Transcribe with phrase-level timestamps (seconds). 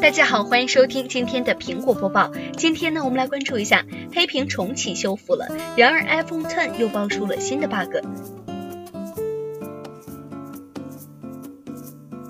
[0.00, 2.32] 大家好，欢迎收听今天的苹果播报。
[2.56, 7.96] 今天呢，我们来关注一下黑屏重启修复了，然而 iPhone 10又爆出了新的 bug。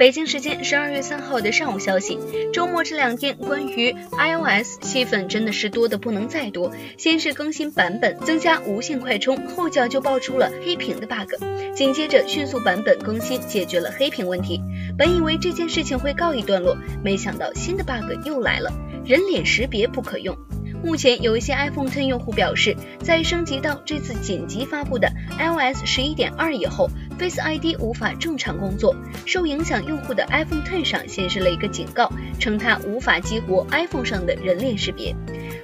[0.00, 2.18] 北京时间十二月三号的上午消息，
[2.54, 6.72] 周末这两天关于 iOS 吸粉真的是多的不能再多。
[6.96, 11.34] 先是更新版本增加无线快充，后脚就爆出了黑屏的 bug，
[11.74, 14.62] 紧接着迅速版本更新解决了黑屏问题。
[14.96, 18.72] 本以为这件事情会告一段落，没想到新的 bug 又来了，
[19.04, 20.34] 人脸识别不可用。
[20.82, 26.88] 目前有一些 iPhone Ten 用户表示，在升级到这次紧急发布的 iOS 十一点二以后
[27.20, 28.96] ，Face ID 无法正常工作。
[29.26, 35.14] 受影响用户的 iPhone Ten 上显示了一个警告，称它无法激活 iPhone 上的人脸识别。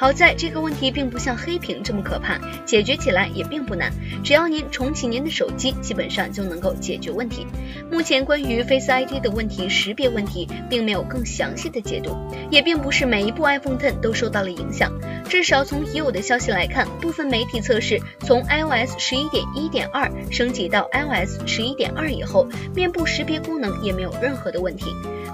[0.00, 3.92] 好在这个问题并不像黑屏这么可怕，解决起来也并不难，
[4.24, 7.46] 只要您重启您的手机，基本上就能够解决问题。
[7.92, 12.16] 目前关于 Face ID 的问题识别问题，并没有更详细的解读，
[12.50, 14.90] 也并不是每一部 iPhone Ten 都受到了影响。
[15.28, 24.86] 至少从已有的消息来看，部分媒体测试从 iOS 十一点一点二升级到 iOS 十一点二以后，面部识别功能也没有任何的问题。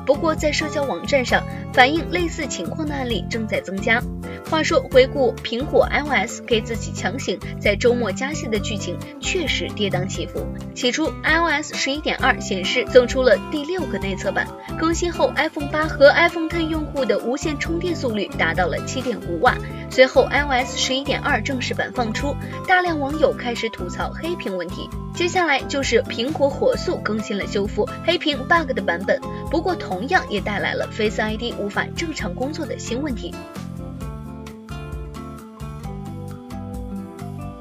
[0.05, 4.03] 不过在社交网站上反映类似情况的案例正在增加。
[4.49, 10.47] 话说，回顾苹果 iOS 给自己强行在周末加戏的剧情，确实跌宕起伏。
[10.73, 14.47] 起初，iOS 十一点二显示增出了第六个内测版，
[14.79, 19.57] 更新后 iPhone 八和 iPhone Ten 用户的无线充电速率达到了七点五瓦。
[19.91, 22.37] 随后，iOS 十一点二正式版放出，
[22.69, 24.89] 大量网友开始吐槽黑屏问题。
[25.13, 33.35] 接下来就是苹果火速更新了修复黑屏 bug 的版本，不过同样也带来了 Face ID 无法正常工作的新问题。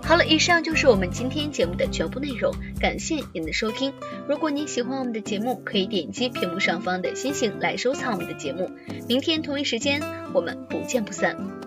[0.08, 3.92] 好了，以上就是我们今天节目的全部内容，感谢您的收听。
[4.30, 8.70] 如果您喜欢我们的节目，可以点击屏幕上方的星星来收藏我们的节目。
[9.10, 11.65] 明天同一时间，我们不见不散。